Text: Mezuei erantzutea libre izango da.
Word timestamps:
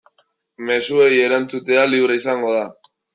Mezuei 0.69 1.19
erantzutea 1.25 1.83
libre 1.91 2.17
izango 2.23 2.57
da. 2.59 2.65